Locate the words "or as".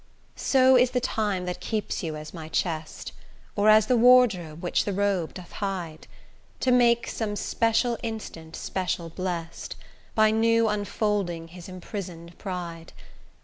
3.55-3.85